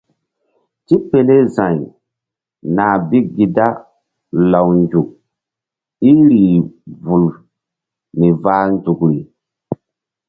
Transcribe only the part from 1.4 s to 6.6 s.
za̧y nah bi gi da law nzuk í rih